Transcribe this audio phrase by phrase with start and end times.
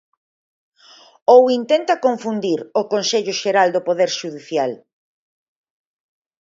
[1.35, 4.71] ¿Ou intenta confundir o Consello Xeral do Poder Xudicial?